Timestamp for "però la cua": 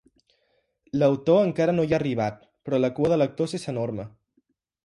2.65-3.15